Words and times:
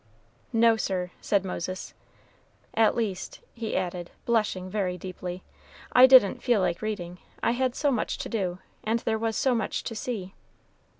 "No, 0.51 0.77
sir," 0.77 1.11
said 1.21 1.45
Moses; 1.45 1.93
"at 2.73 2.95
least," 2.95 3.39
he 3.53 3.75
added, 3.75 4.09
blushing 4.25 4.67
very 4.67 4.97
deeply, 4.97 5.43
"I 5.93 6.07
didn't 6.07 6.41
feel 6.41 6.59
like 6.59 6.81
reading. 6.81 7.19
I 7.43 7.51
had 7.51 7.75
so 7.75 7.91
much 7.91 8.17
to 8.17 8.27
do, 8.27 8.57
and 8.83 8.97
there 9.01 9.19
was 9.19 9.37
so 9.37 9.53
much 9.53 9.83
to 9.83 9.93
see." 9.93 10.33